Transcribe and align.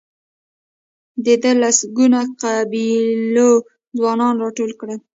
ده 1.23 1.33
د 1.43 1.45
لسګونو 1.61 2.19
قبیلو 2.41 3.51
ځوانان 3.97 4.33
راټول 4.43 4.71
کړل. 4.79 4.99